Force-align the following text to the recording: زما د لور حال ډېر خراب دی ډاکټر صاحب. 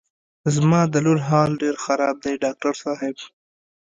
زما 0.55 0.81
د 0.93 0.95
لور 1.05 1.19
حال 1.27 1.49
ډېر 1.61 1.75
خراب 1.83 2.15
دی 2.23 2.33
ډاکټر 2.43 2.73
صاحب. 2.83 3.15